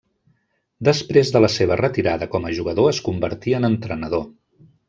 [0.89, 4.29] Després de la seva retirada com a jugador es convertí en entrenador.